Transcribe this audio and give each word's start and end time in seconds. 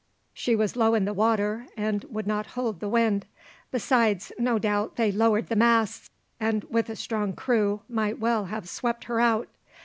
She 0.33 0.55
was 0.55 0.75
low 0.75 0.95
in 0.95 1.05
the 1.05 1.13
water, 1.13 1.67
and 1.77 2.03
would 2.05 2.25
not 2.25 2.47
hold 2.57 2.79
the 2.79 2.89
wind; 2.89 3.27
besides, 3.69 4.31
no 4.39 4.57
doubt 4.57 4.95
they 4.95 5.11
lowered 5.11 5.45
the 5.45 5.55
masts, 5.55 6.09
and 6.39 6.63
with 6.63 6.89
a 6.89 6.95
strong 6.95 7.33
crew 7.33 7.81
might 7.87 8.17
well 8.17 8.45
have 8.45 8.67
swept 8.67 9.03
her 9.03 9.19
out. 9.19 9.47